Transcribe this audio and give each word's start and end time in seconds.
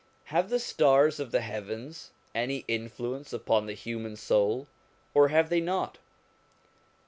Have 0.33 0.49
the 0.49 0.57
stars 0.57 1.19
of 1.19 1.29
the 1.29 1.41
heavens 1.41 2.09
any 2.33 2.65
influence 2.67 3.33
upon 3.33 3.67
the 3.67 3.75
human 3.75 4.15
soul, 4.15 4.67
or 5.13 5.27
have 5.27 5.49
they 5.51 5.61
not 5.61 5.99